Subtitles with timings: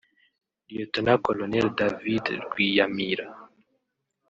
[0.75, 0.95] Lt
[1.25, 1.39] Col
[1.79, 3.25] David Rwiyamira